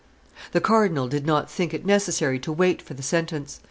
The 0.53 0.59
cardinal 0.61 1.07
did 1.07 1.27
not 1.27 1.47
think 1.47 1.75
it 1.75 1.85
necessary 1.85 2.39
to 2.39 2.51
wait 2.51 2.81
for 2.81 2.95
the 2.95 3.03
sentence. 3.03 3.59